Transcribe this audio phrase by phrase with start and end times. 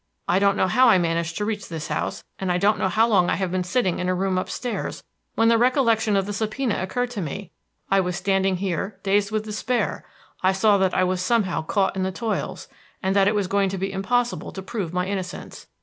[0.27, 3.07] I don't know how I managed to reach this house, and I don't know how
[3.07, 5.03] long I had been sitting in a room up stairs
[5.35, 7.51] when the recollection of the subpoena occurred to me.
[7.91, 10.03] I was standing here dazed with despair;
[10.41, 12.67] I saw that I was somehow caught in the toils,
[13.03, 15.67] and that it was going to be impossible to prove my innocence.